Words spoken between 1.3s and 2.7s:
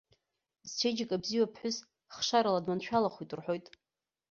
аԥҳәыс, хшарала